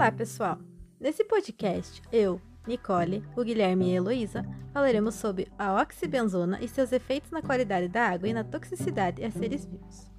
Olá, 0.00 0.10
pessoal! 0.10 0.58
Nesse 0.98 1.22
podcast, 1.22 2.00
eu, 2.10 2.40
Nicole, 2.66 3.22
o 3.36 3.44
Guilherme 3.44 3.90
e 3.90 3.92
a 3.92 3.96
Heloísa 3.96 4.46
falaremos 4.72 5.14
sobre 5.14 5.46
a 5.58 5.78
oxibenzona 5.78 6.58
e 6.62 6.68
seus 6.68 6.90
efeitos 6.90 7.30
na 7.30 7.42
qualidade 7.42 7.86
da 7.86 8.08
água 8.08 8.26
e 8.26 8.32
na 8.32 8.42
toxicidade 8.42 9.22
a 9.22 9.30
seres 9.30 9.66
vivos. 9.66 10.10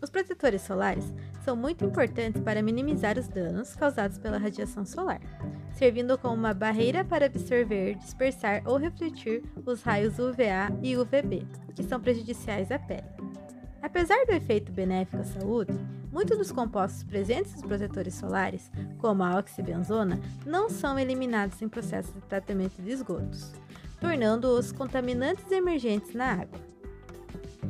Os 0.00 0.10
protetores 0.10 0.62
solares 0.62 1.12
são 1.44 1.56
muito 1.56 1.84
importantes 1.84 2.40
para 2.40 2.62
minimizar 2.62 3.18
os 3.18 3.26
danos 3.26 3.74
causados 3.74 4.16
pela 4.16 4.38
radiação 4.38 4.86
solar, 4.86 5.20
servindo 5.72 6.16
como 6.16 6.34
uma 6.34 6.54
barreira 6.54 7.04
para 7.04 7.26
absorver, 7.26 7.96
dispersar 7.96 8.62
ou 8.64 8.76
refletir 8.76 9.42
os 9.66 9.82
raios 9.82 10.20
UVA 10.20 10.70
e 10.80 10.96
UVB, 10.96 11.48
que 11.74 11.82
são 11.82 12.00
prejudiciais 12.00 12.70
à 12.70 12.78
pele. 12.78 13.10
Apesar 13.82 14.24
do 14.24 14.34
efeito 14.34 14.70
benéfico 14.70 15.20
à 15.20 15.24
saúde, 15.24 15.76
muitos 16.12 16.38
dos 16.38 16.52
compostos 16.52 17.02
presentes 17.04 17.52
nos 17.52 17.62
protetores 17.62 18.14
solares, 18.14 18.70
como 18.98 19.22
a 19.22 19.38
oxibenzona, 19.38 20.20
não 20.44 20.68
são 20.68 20.98
eliminados 20.98 21.60
em 21.62 21.68
processos 21.68 22.14
de 22.14 22.20
tratamento 22.22 22.80
de 22.82 22.90
esgotos, 22.90 23.52
tornando-os 24.00 24.72
contaminantes 24.72 25.50
emergentes 25.50 26.14
na 26.14 26.32
água. 26.32 26.58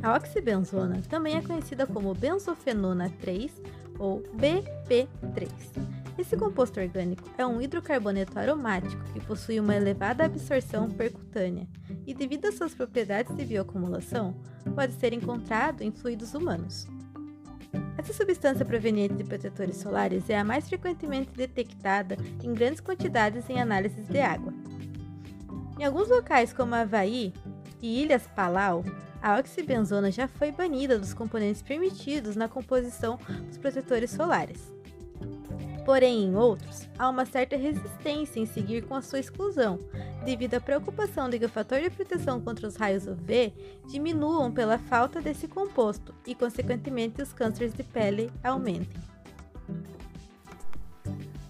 A 0.03 0.15
oxibenzona 0.15 1.01
também 1.09 1.35
é 1.35 1.41
conhecida 1.41 1.85
como 1.85 2.13
benzofenona 2.15 3.11
3 3.21 3.51
ou 3.99 4.23
BP3. 4.35 5.49
Esse 6.17 6.35
composto 6.35 6.79
orgânico 6.79 7.23
é 7.37 7.45
um 7.45 7.61
hidrocarboneto 7.61 8.37
aromático 8.37 9.03
que 9.13 9.19
possui 9.19 9.59
uma 9.59 9.75
elevada 9.75 10.25
absorção 10.25 10.89
percutânea 10.89 11.67
e, 12.05 12.13
devido 12.13 12.45
às 12.45 12.55
suas 12.55 12.73
propriedades 12.73 13.35
de 13.35 13.45
bioacumulação, 13.45 14.35
pode 14.75 14.93
ser 14.93 15.13
encontrado 15.13 15.81
em 15.81 15.91
fluidos 15.91 16.33
humanos. 16.33 16.87
Essa 17.97 18.13
substância 18.13 18.65
proveniente 18.65 19.13
de 19.15 19.23
protetores 19.23 19.77
solares 19.77 20.29
é 20.29 20.37
a 20.37 20.43
mais 20.43 20.67
frequentemente 20.67 21.31
detectada 21.35 22.17
em 22.43 22.53
grandes 22.53 22.81
quantidades 22.81 23.49
em 23.49 23.61
análises 23.61 24.07
de 24.07 24.19
água. 24.19 24.53
Em 25.79 25.83
alguns 25.83 26.09
locais, 26.09 26.53
como 26.53 26.75
Havaí 26.75 27.33
e 27.81 28.01
Ilhas 28.01 28.27
Palau, 28.35 28.83
a 29.21 29.37
oxibenzona 29.37 30.11
já 30.11 30.27
foi 30.27 30.51
banida 30.51 30.97
dos 30.97 31.13
componentes 31.13 31.61
permitidos 31.61 32.35
na 32.35 32.47
composição 32.47 33.19
dos 33.47 33.57
protetores 33.57 34.11
solares. 34.11 34.73
Porém, 35.91 36.23
em 36.23 36.35
outros, 36.37 36.87
há 36.97 37.09
uma 37.09 37.25
certa 37.25 37.57
resistência 37.57 38.39
em 38.39 38.45
seguir 38.45 38.85
com 38.85 38.95
a 38.95 39.01
sua 39.01 39.19
exclusão, 39.19 39.77
devido 40.23 40.53
à 40.53 40.61
preocupação 40.61 41.29
de 41.29 41.37
que 41.37 41.43
o 41.43 41.49
fator 41.49 41.81
de 41.81 41.89
proteção 41.89 42.39
contra 42.39 42.65
os 42.65 42.77
raios 42.77 43.05
UV 43.05 43.53
diminuam 43.89 44.49
pela 44.53 44.77
falta 44.77 45.19
desse 45.19 45.49
composto 45.49 46.15
e, 46.25 46.33
consequentemente, 46.33 47.21
os 47.21 47.33
cânceres 47.33 47.73
de 47.73 47.83
pele 47.83 48.31
aumentem. 48.41 49.01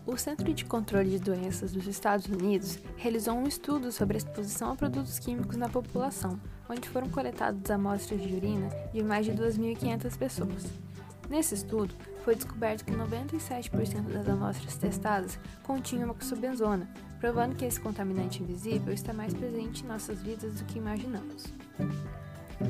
O 0.08 0.18
Centro 0.18 0.52
de 0.52 0.66
Controle 0.66 1.12
de 1.12 1.20
Doenças 1.20 1.72
dos 1.72 1.86
Estados 1.86 2.26
Unidos 2.26 2.80
realizou 2.98 3.36
um 3.36 3.48
estudo 3.48 3.92
sobre 3.92 4.18
a 4.18 4.22
exposição 4.22 4.72
a 4.72 4.76
produtos 4.76 5.20
químicos 5.20 5.56
na 5.56 5.70
população, 5.70 6.40
onde 6.68 6.90
foram 6.90 7.08
coletadas 7.10 7.70
amostras 7.70 8.20
de 8.20 8.34
urina 8.34 8.70
de 8.92 9.04
mais 9.04 9.24
de 9.24 9.34
2.500 9.34 10.18
pessoas. 10.18 10.91
Nesse 11.32 11.56
estudo, 11.56 11.96
foi 12.26 12.36
descoberto 12.36 12.84
que 12.84 12.92
97% 12.92 14.02
das 14.12 14.28
amostras 14.28 14.76
testadas 14.76 15.40
continham 15.64 16.10
oxibenzona, 16.10 16.90
provando 17.22 17.56
que 17.56 17.64
esse 17.64 17.80
contaminante 17.80 18.44
invisível 18.44 18.94
está 18.94 19.14
mais 19.14 19.34
presente 19.34 19.82
em 19.82 19.88
nossas 19.88 20.22
vidas 20.22 20.56
do 20.56 20.66
que 20.66 20.78
imaginamos. 20.78 21.46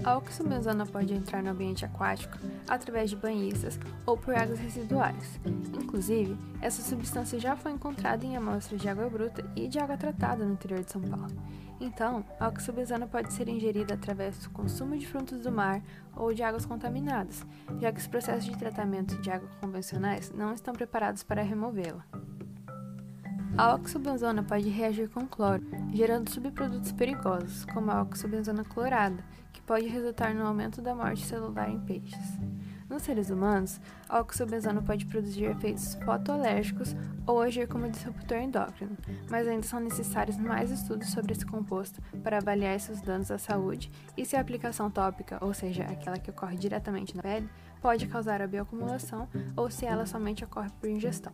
A 0.04 0.18
oxibenzona 0.18 0.86
pode 0.86 1.14
entrar 1.14 1.44
no 1.44 1.52
ambiente 1.52 1.86
aquático 1.86 2.38
através 2.68 3.10
de 3.10 3.16
banhistas 3.16 3.80
ou 4.06 4.18
por 4.18 4.34
águas 4.34 4.60
residuais. 4.60 5.40
Inclusive, 5.46 6.38
essa 6.62 6.82
substância 6.82 7.40
já 7.40 7.56
foi 7.56 7.72
encontrada 7.72 8.26
em 8.26 8.36
amostras 8.36 8.82
de 8.82 8.90
água 8.90 9.10
bruta 9.10 9.44
e 9.56 9.68
de 9.68 9.80
água 9.80 9.98
tratada 9.98 10.44
no 10.44 10.54
interior 10.54 10.84
de 10.84 10.92
São 10.92 11.02
Paulo. 11.02 11.32
Então, 11.80 12.24
a 12.40 12.48
oxibenzona 12.48 13.08
pode 13.08 13.34
ser 13.34 13.48
ingerida 13.48 13.96
através 13.96 14.38
do 14.38 14.50
consumo 14.52 14.98
de 14.98 15.08
frutos 15.08 15.42
do 15.42 15.52
mar 15.52 15.82
ou 16.16 16.34
de 16.34 16.44
águas 16.44 16.66
contaminadas, 16.66 17.46
já 17.80 17.92
que 17.92 18.00
os 18.00 18.08
processos 18.08 18.46
de 18.46 18.58
tratamento 18.58 19.20
de 19.22 19.32
água 19.32 19.50
convencionais 19.60 20.32
não 20.32 20.54
estão 20.54 20.74
preparados 20.74 21.24
para 21.24 21.42
removê-la. 21.42 22.06
A 23.58 23.76
oxibenzona 23.76 24.44
pode 24.44 24.70
reagir 24.70 25.10
com 25.10 25.28
cloro, 25.28 25.62
gerando 25.94 26.30
subprodutos 26.30 26.92
perigosos, 26.94 27.66
como 27.66 27.92
a 27.92 28.02
oxibenzona 28.02 28.64
clorada, 28.64 29.24
que 29.52 29.62
pode 29.62 29.88
resultar 29.88 30.34
no 30.34 30.46
aumento 30.46 30.82
da 30.82 30.96
morte 30.96 31.26
celular 31.26 31.70
em 31.70 31.80
peixes. 31.80 32.40
Nos 32.90 33.04
seres 33.04 33.30
humanos, 33.30 33.80
a 34.10 34.20
oxibenzona 34.20 34.82
pode 34.82 35.06
produzir 35.06 35.46
efeitos 35.46 35.96
fotoalérgicos 36.04 36.96
ou 37.28 37.42
agir 37.42 37.68
como 37.68 37.90
disruptor 37.90 38.38
endócrino, 38.38 38.98
mas 39.30 39.48
ainda 39.48 39.66
são 39.66 39.80
necessários 39.80 40.38
mais 40.38 40.72
estudos 40.72 41.10
sobre 41.10 41.34
esse 41.34 41.46
composto 41.46 42.02
para 42.24 42.38
avaliar 42.38 42.80
seus 42.80 43.02
danos 43.02 43.32
à 43.32 43.38
saúde 43.38 43.92
e 44.18 44.26
se 44.26 44.36
a 44.36 44.42
aplicação 44.42 44.90
tópica, 44.90 45.38
ou 45.42 45.54
seja, 45.54 45.84
aquela 45.84 46.18
que 46.18 46.32
ocorre 46.32 46.58
diretamente 46.58 47.16
na 47.16 47.24
pele, 47.24 47.50
pode 47.82 48.08
causar 48.08 48.42
a 48.42 48.48
bioacumulação 48.48 49.28
ou 49.56 49.70
se 49.70 49.86
ela 49.86 50.06
somente 50.06 50.44
ocorre 50.44 50.70
por 50.80 50.90
ingestão. 50.90 51.34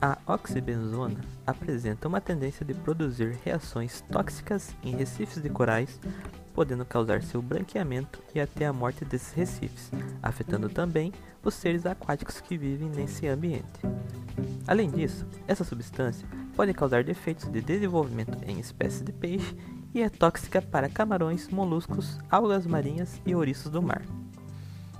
A 0.00 0.18
oxibenzona 0.26 1.20
apresenta 1.46 2.08
uma 2.08 2.20
tendência 2.20 2.64
de 2.64 2.74
produzir 2.74 3.38
reações 3.44 4.02
tóxicas 4.10 4.74
em 4.82 4.94
recifes 4.96 5.42
de 5.42 5.48
corais 5.48 6.00
podendo 6.56 6.86
causar 6.86 7.22
seu 7.22 7.42
branqueamento 7.42 8.22
e 8.34 8.40
até 8.40 8.64
a 8.64 8.72
morte 8.72 9.04
desses 9.04 9.34
recifes, 9.34 9.90
afetando 10.22 10.70
também 10.70 11.12
os 11.44 11.52
seres 11.52 11.84
aquáticos 11.84 12.40
que 12.40 12.56
vivem 12.56 12.88
nesse 12.88 13.28
ambiente. 13.28 13.78
Além 14.66 14.90
disso, 14.90 15.26
essa 15.46 15.62
substância 15.62 16.26
pode 16.56 16.72
causar 16.72 17.04
defeitos 17.04 17.46
de 17.50 17.60
desenvolvimento 17.60 18.38
em 18.46 18.58
espécies 18.58 19.02
de 19.02 19.12
peixe 19.12 19.54
e 19.94 20.00
é 20.00 20.08
tóxica 20.08 20.62
para 20.62 20.88
camarões, 20.88 21.48
moluscos, 21.48 22.18
algas 22.30 22.66
marinhas 22.66 23.20
e 23.26 23.34
ouriços 23.34 23.70
do 23.70 23.82
mar. 23.82 24.02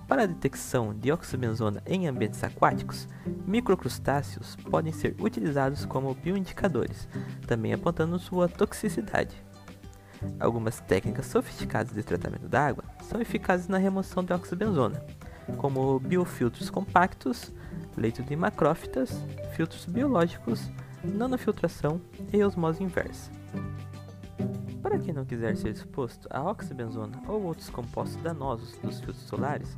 Para 0.09 0.23
a 0.23 0.27
detecção 0.27 0.95
de 0.95 1.11
oxibenzona 1.11 1.83
em 1.85 2.07
ambientes 2.07 2.43
aquáticos, 2.45 3.09
microcrustáceos 3.45 4.55
podem 4.71 4.93
ser 4.93 5.17
utilizados 5.19 5.85
como 5.85 6.15
bioindicadores, 6.15 7.09
também 7.47 7.73
apontando 7.73 8.19
sua 8.19 8.49
toxicidade. 8.49 9.35
Algumas 10.39 10.81
técnicas 10.81 11.27
sofisticadas 11.27 11.93
de 11.93 12.05
tratamento 12.05 12.49
da 12.49 12.67
água 12.67 12.85
são 13.03 13.21
eficazes 13.21 13.67
na 13.67 13.79
remoção 13.79 14.23
de 14.23 14.33
oxibenzona, 14.33 15.05
como 15.57 15.99
biofiltros 15.99 16.71
compactos, 16.71 17.53
leito 17.97 18.23
de 18.23 18.37
macrófitas, 18.37 19.11
filtros 19.57 19.87
biológicos, 19.87 20.71
nanofiltração 21.03 22.01
e 22.33 22.43
osmose 22.45 22.83
inversa. 22.83 23.31
Para 24.97 25.05
quem 25.05 25.13
não 25.13 25.27
quiser 25.27 25.55
ser 25.59 25.69
exposto 25.69 26.27
a 26.31 26.43
oxibenzona 26.51 27.23
ou 27.29 27.43
outros 27.43 27.69
compostos 27.69 28.17
danosos 28.23 28.79
dos 28.79 28.99
filtros 28.99 29.29
solares, 29.29 29.77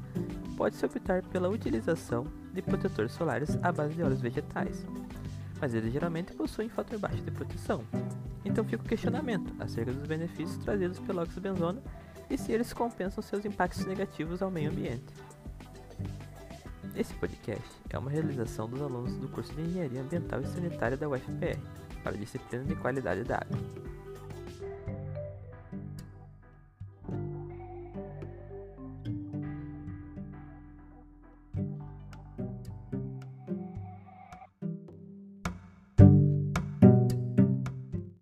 pode-se 0.57 0.87
optar 0.87 1.25
pela 1.25 1.49
utilização 1.49 2.25
de 2.55 2.63
protetores 2.63 3.11
solares 3.11 3.59
à 3.61 3.73
base 3.73 3.95
de 3.95 4.03
óleos 4.05 4.21
vegetais, 4.21 4.87
mas 5.61 5.75
eles 5.75 5.93
geralmente 5.93 6.33
possuem 6.35 6.69
fator 6.69 7.01
baixo 7.01 7.21
de 7.21 7.33
proteção, 7.33 7.83
então 8.45 8.65
fica 8.65 8.81
o 8.81 8.87
questionamento 8.87 9.53
acerca 9.59 9.93
dos 9.93 10.07
benefícios 10.07 10.63
trazidos 10.63 11.01
pela 11.01 11.25
oxibenzona 11.25 11.83
e 12.31 12.39
se 12.39 12.53
eles 12.53 12.73
compensam 12.73 13.21
seus 13.21 13.45
impactos 13.45 13.85
negativos 13.87 14.41
ao 14.41 14.53
meio 14.53 14.71
ambiente. 14.71 15.13
Esse 16.95 17.13
podcast 17.15 17.69
é 17.91 17.99
uma 17.99 18.09
realização 18.09 18.69
dos 18.69 18.81
alunos 18.81 19.17
do 19.17 19.29
curso 19.31 19.53
de 19.53 19.63
Engenharia 19.63 20.01
Ambiental 20.01 20.41
e 20.43 20.47
Sanitária 20.47 20.97
da 20.97 21.09
UFPR, 21.09 21.59
para 22.05 22.15
a 22.15 22.19
disciplina 22.19 22.63
de 22.63 22.77
Qualidade 22.77 23.25
da 23.25 23.39
Água. 23.39 23.98